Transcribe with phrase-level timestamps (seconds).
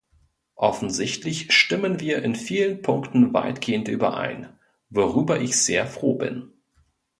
[0.55, 4.49] Offensichtlich stimmen wir in vielen Punkten weitgehend überein,
[4.89, 6.51] worüber ich sehr froh bin.